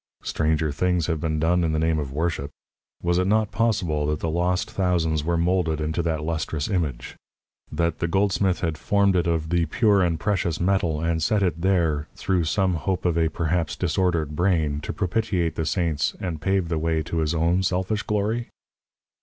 [0.23, 2.49] Stranger things have been done in the name of worship.
[3.03, 7.15] Was it not possible that the lost thousands were molded into that lustrous image?
[7.71, 11.61] That the goldsmith had formed it of the pure and precious metal, and set it
[11.61, 16.67] there, through some hope of a perhaps disordered brain to propitiate the saints and pave
[16.69, 18.49] the way to his own selfish glory?